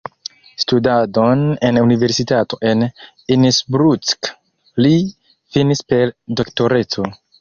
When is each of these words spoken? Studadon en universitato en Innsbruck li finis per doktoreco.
Studadon 0.61 1.41
en 1.67 1.77
universitato 1.81 2.59
en 2.71 2.81
Innsbruck 3.35 4.33
li 4.87 4.95
finis 5.59 5.85
per 5.95 6.13
doktoreco. 6.43 7.11